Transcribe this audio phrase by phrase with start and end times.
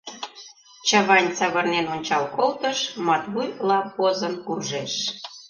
[0.87, 4.93] Чавайн савырнен ончал колтыш— Матвуй лап возын куржеш.